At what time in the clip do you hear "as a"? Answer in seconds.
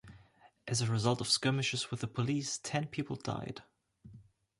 0.67-0.89